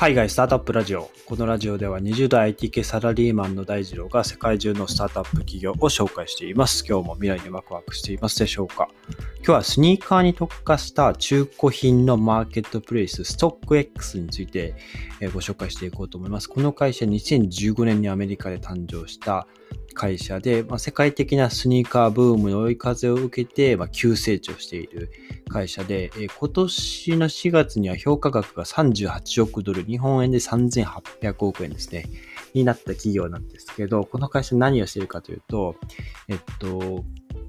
[0.00, 1.10] 海外スタートアップラジオ。
[1.26, 6.84] このラジオでは20代 IT 系サラリーマンの大二郎が世界中のスタートアップ企業を紹介しています。
[6.88, 8.88] 今日も未来にワクワクしていますでしょうか？
[9.48, 14.74] 今日はスニーカーに特化した中古品のマーケットプレイスストック X について
[15.32, 16.50] ご紹介していこうと思います。
[16.50, 19.46] この会社2015年にアメリカで誕生した
[19.94, 25.10] 会社で、まあ、世界的なスニーカーブームの追い風を受けて、まあ、急成長している
[25.48, 32.04] 会社で、え、今年の4月には評価額が38億ドル、日本円で3800億円ですね、
[32.52, 35.74] になった企業なんですけど、この会社何をしているかというと、
[36.28, 37.02] えっと、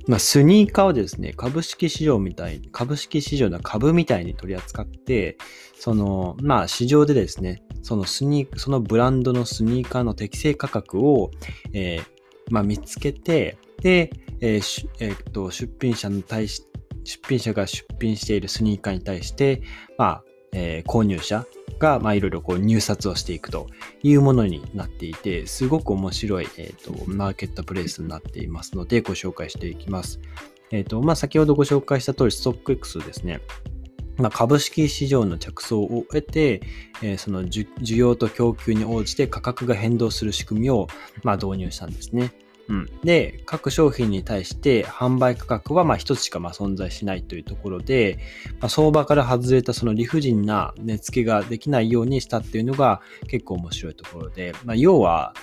[0.09, 5.37] まあ、スニーカーをですね、株式市場みたい、株式市場の株みたいに取り扱って、
[5.77, 11.29] その、まあ、市場でですね、そのスニーそのブランドのスニーカーの適正価格を、
[11.73, 12.03] えー、
[12.49, 14.09] まあ、見つけて、で、
[14.41, 16.63] えーえー、と出品者に対し、
[17.03, 19.61] 出品者が出品しているスニーカーに対して、
[19.99, 20.23] まあ、
[20.53, 21.45] えー、購入者
[21.79, 23.67] が、まあ、いろいろこう入札をしていくと
[24.03, 30.19] いうものになっていて、すごく面白い、えーと、マーケットプレイスになっていますので、ご紹介していきます。
[30.71, 33.41] えっ、ー、と、まあ、先ほどご紹介した通り、ストック X ですね。
[34.17, 36.61] まあ、株式市場の着想を得て、
[37.01, 40.87] えー、その需要と供給に応じて価格が変動する仕組みを、
[41.23, 42.33] まあ、導入したんですね。
[42.69, 48.19] うん、で、各商品に対して販売価格はまあ一つしかま存在しないというところで、
[48.59, 55.33] まあ、相場から外れたその理不尽な値付けができないようにしたっていうのが結構面白いところで、まあ、要は、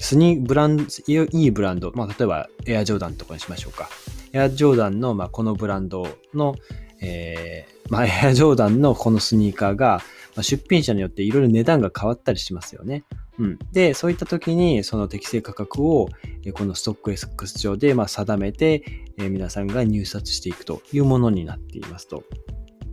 [0.00, 3.90] スニーブランド、いいブランド、まあ、例えばエアジョーダンとかにしましょうか。
[4.32, 6.54] エアジョーダンのまあこのブランドの、
[7.02, 10.00] えー、ま、エアジョーダンのこのスニーカーが、
[10.40, 13.04] 出品者によっていろいろ値段が変わったりしますよね。
[13.40, 13.58] うん。
[13.72, 16.08] で、そういった時に、その適正価格を、
[16.52, 18.84] このストック X 上で、ま定めて、
[19.16, 22.22] 皆さんが入札していくというものになっていますと。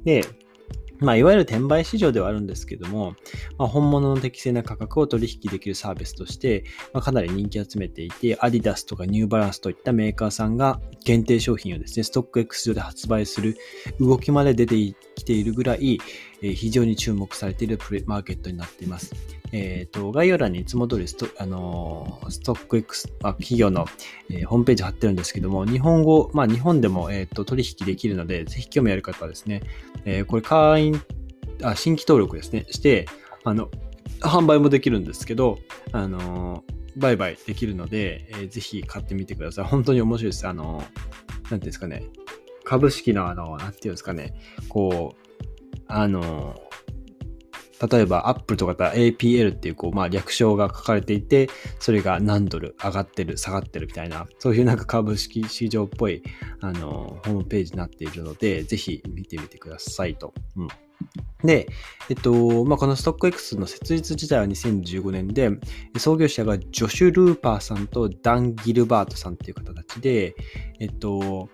[0.06, 0.23] で、
[1.00, 3.14] まあ、いわゆる転売市場ではあるんですけども、
[3.58, 6.63] まあ、本物の適正な価格を取引できるサービスとして、
[6.94, 13.57] まあ、かなり人気を集めていて、アディダスとかニューバランスといったメーカーさんが限定商品をですね、ストック X 上で発売する
[14.00, 16.00] 動きまで出ていきているぐらい、
[16.41, 19.13] えー、非常に注目されているプレマーケットになっています。
[19.51, 23.85] えっ、ー、と、概要欄にいつも通りスト、あのー、ストック X、あ企業の、
[24.29, 29.61] えー、ホームページ貼ってるんですけども、日本語、まあ日本でも、えっ、と取引できるので、ぜひ興味ある方はですね、
[30.06, 31.01] えこれ会員、
[31.63, 33.07] あ、新規登録ですね、して、
[33.44, 33.69] あの、
[34.19, 35.59] 販売もできるんですけど、
[35.91, 36.63] あの
[36.97, 39.66] 売買できるので、えー、ぜひ買ってみてください。
[39.66, 40.47] 本当に面白いです。
[40.47, 42.03] あのなんていうんですかね、
[42.67, 44.33] 株式のあの、なんていうんですかね、
[44.67, 46.59] こう、あの
[47.89, 51.47] 例えば、アップルとかだったら APL っていう、こう、まあ、略称が書かれていて、
[51.79, 56.23] それが何ドル上がってる、下がってるみたいな、そういうなんか株式市場っぽい、
[56.59, 60.33] あの、ホームページになっているので、ぜひ見てみてくださいと。
[60.56, 60.67] うん。
[61.44, 61.67] で、
[62.09, 65.51] えっと、まあ、このストック X の設立自体は2015年で、
[65.97, 70.35] 創業者がジョシュ・ルーパーさんとダン・ギルバートさんっていう方たちで、
[70.79, 71.50] えっと、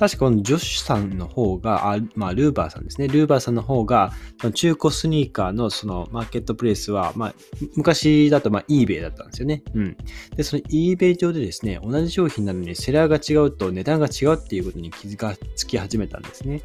[0.00, 3.06] 確かこのジョッシュさんの方が、あまあ、ルーバーさんですね。
[3.06, 4.12] ルーバーさんの方が、
[4.54, 7.34] 中古スニーカーのそのマーケットプレイスは、まあ、
[7.76, 9.62] 昔だとまあ eBay だったんですよね。
[9.74, 9.96] うん。
[10.36, 16.62] で、その eBay 上でですね、同じ商品なのにセラーが違うと値段が違うっていうことに気づかつき始めたんですね。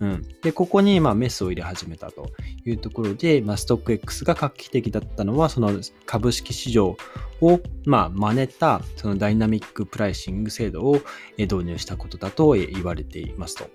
[0.00, 0.26] うん。
[0.40, 2.30] で、ここにまあメスを入れ始めたと
[2.64, 6.96] いうところで、まあ、ストック X が画期的だったのは、その株式市場
[7.40, 11.00] を、まあ、真似た、そのダイナミックプライシング制度を
[11.36, 13.70] 導入したことだと言われていますと。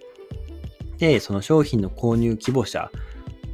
[0.97, 2.91] で、その商品の購入希望者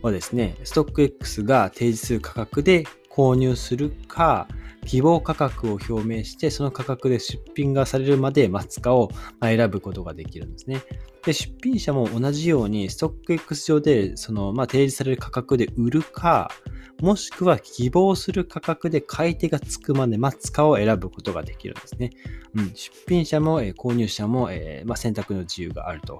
[0.02, 4.48] はですね、ストック X が提示する価格で購入するか、
[4.86, 9.10] 希望価格を表明して、その価格で出品がされるまで待つかを
[9.42, 10.82] 選ぶことができるんですね。
[11.26, 16.50] で、出品者も同じように、ストック X 上で、その、まあ、提示される価格で売るか、
[17.02, 22.12] もしくは希望する価格で買い手がつくまで待つかを選ぶことができるんですね。
[22.56, 26.18] うん、出品者も、えー、購入者も、えー、まあ、選択の自由があると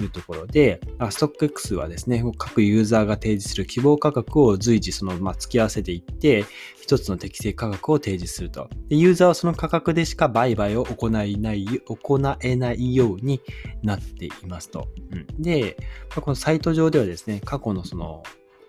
[0.00, 0.80] いうところで、
[1.10, 6.44] ストック X はですね、各ユーザーが提示する希望価格を随時その、まあ、付き合わせていって、
[6.80, 8.68] 一つの適正価格を提示すると。
[8.88, 13.40] でユーザーはその価格でしか売買を行えない、行えないように
[13.82, 14.88] なっていますと。
[15.12, 15.76] うん、で、
[16.14, 18.22] このサイト上ではですね、過去のその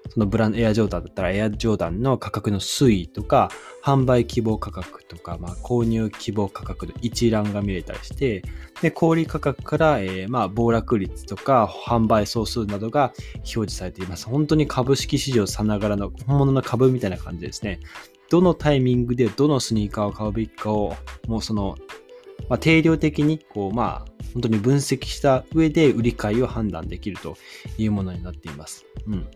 [0.10, 3.50] そのブランド、エアジョーダンだったらエアジョーダンの価格の推移とか、
[3.84, 8.44] 販売希望価格とか、まあ、購入希望価格の一覧が見れたりして、
[8.82, 14.26] で、小売価格から、えー、まあ、暴落率とか、販売総数などが表示されています。
[14.26, 17.80] 本当に株式市場さながらの本物の株みたいな感じですね。
[18.30, 20.96] どのタイミングでどのスニーカーを買うべきかを、
[21.28, 21.78] もうその、
[22.50, 27.38] まあ、定量的に、こう、まあ、本当に分析した上で売り買いを判断できると
[27.78, 28.86] いうものになっています。
[29.08, 29.28] うん。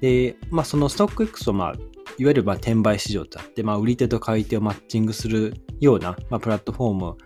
[0.00, 1.72] で、まあ、そのストック X を、まあ、
[2.18, 7.16] いわゆるまあ転売市場とあって、まあ、売り手と買い手をマッチングするような、まあ、プラットフォーム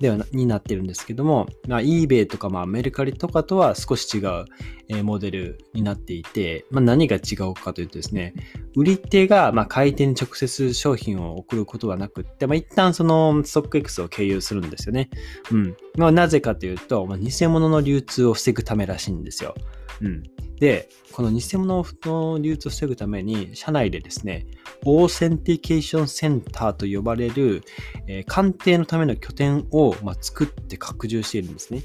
[0.00, 4.46] ではになってるんですけども、まあ、eBay とか、まあ、メルカリとかとは少し違う、
[4.88, 8.34] えー、モデルになっていて、まあ、何が違うかというとですね、
[8.74, 15.10] 売り手が、まあ、買い手に直接商品を送ることはなくって、まあ、一旦そのストック X を経由するんですよね。
[15.52, 15.76] うん。
[15.96, 19.54] まあ、なぜかというと、まあ、偽物の流通を防ぐためらしいんですよ。
[20.00, 20.22] うん。
[20.60, 24.46] で、この偽物の流通を防ぐために、社内でですね、
[24.84, 27.62] オーセンティケーションセンターと呼ばれる、
[28.10, 31.82] えー、鑑定のための拠点を、まあ、作って拡充しているんですね。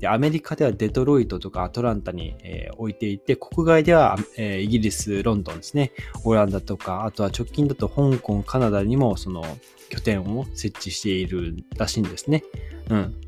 [0.00, 5.92] でアメリカではデトロイトとかアトランタに、えー、置いていて、国外では、えー、イギリス、ロンドンですね、
[6.24, 9.44] オランダとか、あとは直近だと香港、カナダにもその
[9.88, 12.44] 拠点を設置しているらしいんですね。
[12.90, 13.20] うん。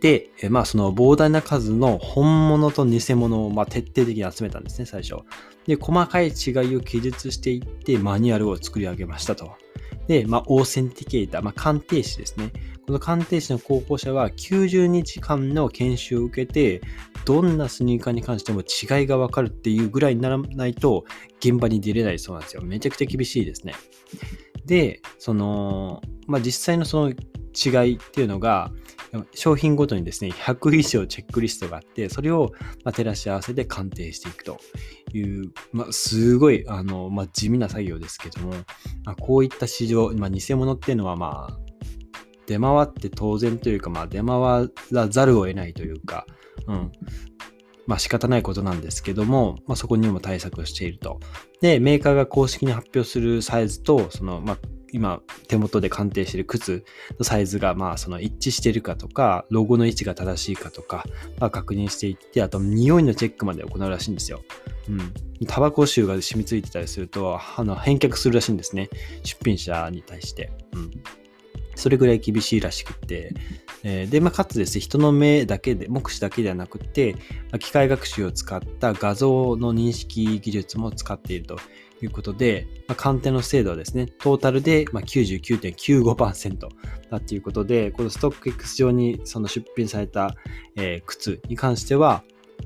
[0.00, 5.22] で、えまあその膨大な数の本物と偽物をま徹底的に集めたんですね、最初。
[5.66, 9.65] で、細かい違いを記述していってマニュアルを作り上げましたと。
[10.08, 12.52] で、まあオーセンティケーター、まあ鑑定士ですね。
[12.86, 16.80] この鑑定士の候補者は90日間の研修を受けて、
[17.24, 21.04] どんなスニーカーに関しても違いがわかるっていうぐらいにならないと
[21.40, 22.62] 現場に出れないそうなんですよ。
[22.62, 23.74] めちゃくちゃ厳しいですね。
[24.64, 28.70] で、その、まあ実際のその違いっていうのが、
[29.34, 32.52] 商品ごとにですね、100以上チェックリストがあって、それを
[32.84, 34.58] 照らし合わせて鑑定していくと
[35.12, 38.50] いう、まあ、すごい、あの、まあ、地味な作業ですけども、
[39.04, 41.58] まあ、こういった市場、まあ、偽物っていうのは、まあ、
[42.46, 46.26] 出回って当然というか、まあ、出回らざるを得ないというか、
[46.66, 46.92] うん。
[47.86, 51.20] まあ仕方ないことなんですけども、まあそこにも対策をしていると。
[51.60, 54.58] で、メーカーが公式に発表するサイズと、その、まあ
[54.96, 56.82] 今手元で鑑定してる靴
[57.18, 61.04] のサイズがまあその一致してるかとか、ロゴの位置が正しいかとか、
[61.38, 64.42] まあ、確認していって、あと匂いのチェックまで行うらしいんですよ。
[64.88, 65.46] うん。
[65.46, 68.88] タバコ臭が染みついてたりすると、あの返却するらしいんですね。
[69.22, 70.50] 出品者に対して。
[70.72, 70.90] うん。
[71.76, 73.32] それぐらい厳しいらしくて、
[73.84, 77.14] えー、で、まあ、かつですね、人の目だけで、目視だけではなくて、
[77.52, 81.56] ま、機械学習を使った画像の認識技術も使っていると
[82.02, 86.68] いうことで、まあ、鑑定の精度はですね、トータルで99.95%
[87.10, 90.34] だっていうことで、このストック X 上にその出品された、
[90.76, 92.24] えー、靴に関しては、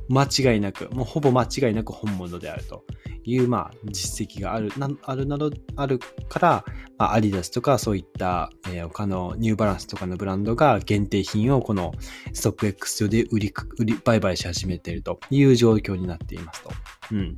[0.08, 2.84] 間違いなく、もうほぼ間違いなく本物であると
[3.24, 5.98] いう、まあ、実績がある、なあるなど、ある
[6.28, 6.64] から、
[7.00, 11.94] まあ、アディダスとかそういった、えー、他のニューバランスとかのブランドが限定品をこの
[12.34, 16.70] ストック X 上で売り、売り、売買し始めているという状況になっていますと。
[17.12, 17.36] うん。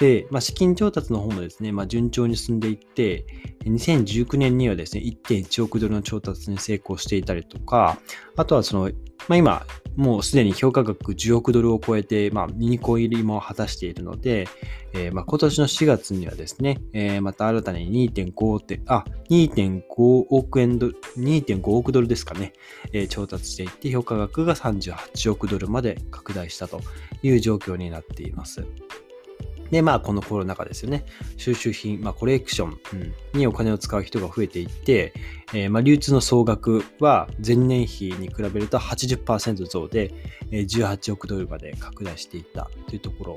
[0.00, 3.24] で、まあ、資金調達の方もですね、まあ、順調に進んでいって、
[3.66, 7.98] 2019年にはですね、1.1億ドルの調達に成功していたりとか、
[8.36, 8.90] あとはその、
[9.28, 9.66] まあ、今、
[9.96, 14.48] もうすでに評価額10億ドルを超えて、まあ、2個入りも果たしているので、
[14.92, 19.82] えー、まあ、今年の4月にはですね、えー、また新たに2.5点、あ、2.5
[20.30, 22.52] 億円ドル、2.5億ドルですかね、
[22.92, 26.80] えー、調達していって、評価額が38億ドルまで拡大したと
[27.22, 28.64] いう状況になっています。
[29.70, 31.04] で、まあ、このコロナ禍ですよね。
[31.36, 35.12] 収集品、まあ、コレクション、うん、にお金を使う人が増えていって、
[35.52, 40.12] えー、まあ、流通の総額は前年比に比べると80%増で、
[40.50, 43.36] え、18億ドルまで拡大していったというところ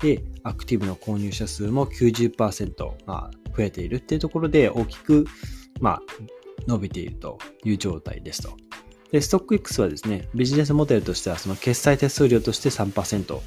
[0.00, 5.26] で、アクティブの購入者数も90%、まあ、増えているっていうところで大きく、
[5.80, 6.02] まあ、
[6.66, 8.56] 伸びているという状態ですと。
[9.10, 13.40] で、ストック X はですね、ビジネスモデルとしてはその決済手数料として3%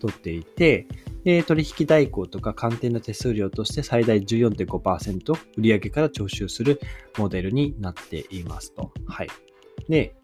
[0.00, 0.86] 取っていて、
[1.24, 6.80] で、取引代行とか鑑定の手数料として最大14.5%売上から徴収する
[7.18, 8.92] モデルになっていますと。
[9.06, 9.28] はい。
[9.88, 10.14] で、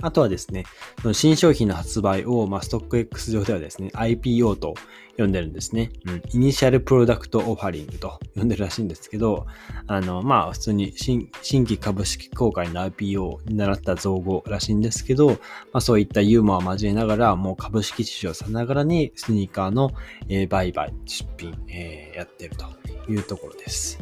[0.00, 0.64] あとはですね、
[1.12, 4.74] 新商品の発売を、まあ、ストック X 上ではですね、IPO と
[5.16, 5.90] 呼んでるんですね。
[6.06, 6.22] うん。
[6.32, 9.46] イニシャルプロダクトオファリングと呼んでるらしいんですけど、
[9.88, 15.36] あの、まあ、普通に新規株式公開の IPO に習った造語らしいんですけど、ま
[15.74, 19.90] あ、そういったユーモアを交えながら、もう株式市場さながらにスニーカーの、
[20.28, 23.98] えー、売買、出品、えー、やってるというところです。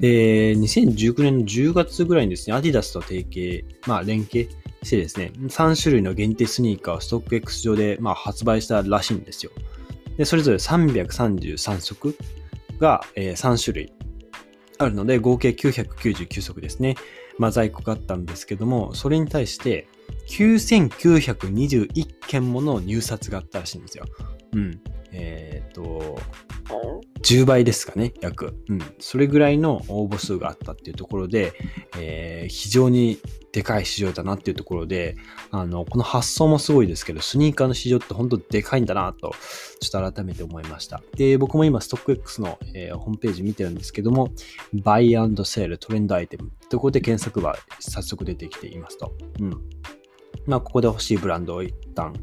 [0.00, 4.48] で、2019年の10月ぐらいにですね、アディダスと提携、まあ、連携
[4.82, 9.52] してですね、3種類の限定スニーカーをストック X 上で、まあ、発売したらしいんですよ。
[10.16, 12.16] で、それぞれ333足
[12.78, 13.92] が、えー、3種類
[14.78, 16.96] あるので、合計999足ですね。
[17.38, 19.86] まあ、在庫があったんですけども、それに対して
[20.28, 24.04] 9921件もの入札があったらしいんですよ。
[24.52, 24.80] うん。
[25.12, 26.18] えっ、と、
[27.22, 28.54] 10倍ですかね、約。
[28.68, 28.78] うん。
[28.98, 31.52] それぐらいの応募数があったっていうところで、
[31.96, 33.18] えー、非常に
[33.52, 35.16] でかい市場だなっていうところで、
[35.50, 39.32] あの、この発想もすごいですけど、スニーカーの市場って本当でかいんだなと、
[39.80, 41.02] ちょっと改めて思いました。
[41.16, 44.30] で、僕も今、ストック X の、えー、ホームページ見てるんですけども、
[44.74, 49.12] バイセールトレンドアイテムところで検索は早速出てきていますと。
[49.40, 49.60] うん。
[50.46, 52.14] まあ、ここで欲しいブランドを一旦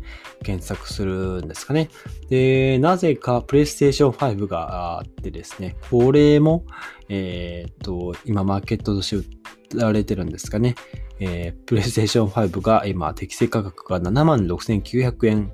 [0.44, 1.90] 検索するんですかね。
[2.30, 6.66] で、なぜか PlayStation 5があってですね、これも、
[7.10, 9.28] えっ、と、今マーケットとして
[9.76, 10.76] 売られてるんですかね。
[11.20, 15.54] えー、PlayStation 5が今適正価格が76,900円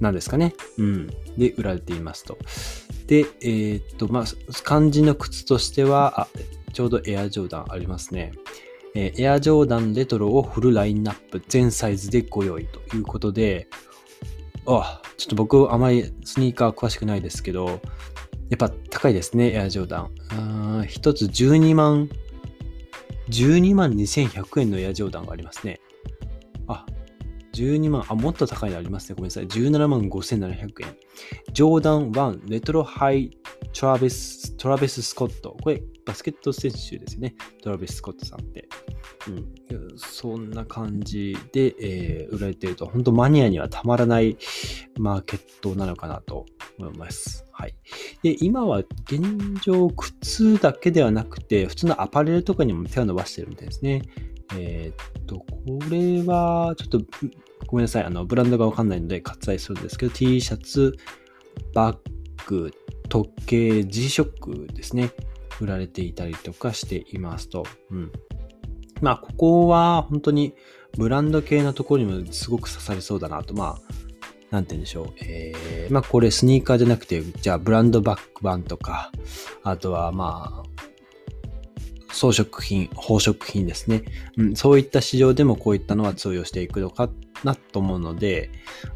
[0.00, 0.54] なんですかね。
[0.78, 1.06] うん。
[1.36, 2.38] で、売られていますと。
[3.06, 4.24] で、えっ、と、まあ、
[4.62, 6.28] 漢字の靴としては、あ、
[6.72, 8.32] ちょうどエアジョーダンありますね。
[8.94, 13.68] えー、エアジョーダンレトロをフルラインナップ全サイズでご用意ということで、
[14.66, 17.80] あ、ちょっと僕あまりスニーカー詳しくないですけど、
[18.50, 20.86] やっぱ高いですね、エアジョーダン。
[20.86, 22.08] 一つ12万、
[23.28, 25.80] 12万2100円のエアジョーダンがありますね。
[26.66, 26.84] あ、
[27.54, 29.14] 12万、あ、もっと高いのありますね。
[29.14, 29.46] ごめんなさい。
[29.46, 30.70] 17万5700円。
[31.52, 33.36] ジョーダン1レトロハイ
[33.72, 35.56] トラビス、トラビス・スコット。
[35.62, 37.34] これ、バスケット選手ですよね。
[37.62, 38.68] トラビス・スコットさんって。
[39.28, 44.36] うん、そんな感じで、えー、売られていると、本当マニアにはたまらない
[44.98, 46.46] マーケットなのかなと
[46.78, 47.44] 思います。
[47.52, 47.74] はい。
[48.22, 49.22] で、今は現
[49.62, 54.02] 状、靴だけではなくて、普通のアパレルとかにも手を伸ばしてるみたいですね。
[54.56, 55.46] えー、っと、こ
[55.90, 57.00] れは、ちょっと、
[57.66, 58.04] ごめんなさい。
[58.04, 60.96] あの、ブランドがわかんないので割愛するんですけど、T シャツ、
[61.74, 61.98] バッ
[62.46, 62.70] グ、
[63.10, 65.10] 時計、G-SHOCK ですね。
[65.60, 67.66] 売られていたりとかしていますと。
[67.90, 68.12] うん。
[69.02, 70.54] まあ、ここは本当に
[70.96, 73.52] ブランド系のところにもすごく刺さりそうだなと。
[73.52, 73.80] まあ、
[74.50, 75.12] なんて言うんでしょう。
[75.20, 79.10] えー、まあ、これスニーカーじゃなくて、じゃあブランドバック版とか、
[79.62, 80.70] あとはまあ、
[82.12, 84.04] 装飾品、宝飾品ですね。
[84.36, 87.10] うん、そういった市場でもこういったのは通用していくのか
[87.44, 88.50] なと思うので、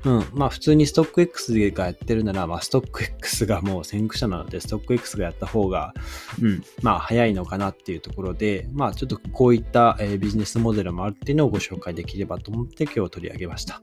[0.05, 5.95] うん、まあ普通にストック X がやってるなら、まあストック X がもう先駆者なので、ストック X がやった方が、
[6.43, 13.81] うん、まあ早いのかなっていうところで、まあちょっとこういった、えビジネスモデルもあるっていうのをご紹介できればと思って今日取り上げました。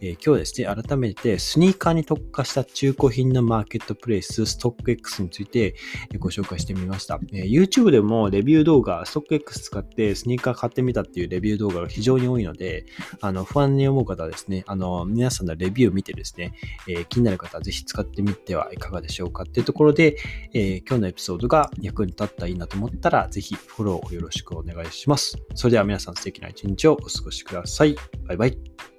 [0.00, 5.74] えー、今日ですね、改めてスニーカーに特化した中古品のマーケットプレイス、ストック X について
[6.18, 7.20] ご紹介してみました。
[7.32, 12.86] えー、YouTube でもレビュー動画、ストック X 使ってスニーカー買ってみたっていうレビュー動画が非常に多いので、
[13.20, 16.52] あの、不安に思う方はですね、あの、皆さんのレビューを見てですね、
[16.88, 20.16] えー、気になる方はぜひ使ってみてはいかがでしょうかっていうところで、
[20.52, 25.38] えー、今日のエピソードが役に立ったらいいなと思ったら、ぜひフォローをよろしくお願いします。
[25.54, 27.96] それでは皆さん素敵な一日をお過ごしください。
[28.26, 28.91] バイバイ。